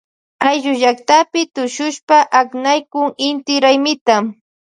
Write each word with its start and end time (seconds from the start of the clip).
Ayllullaktapi 0.51 1.41
tushushpa 1.55 2.17
aknaykun 2.41 3.07
inti 3.27 3.53
raymita. 3.63 4.15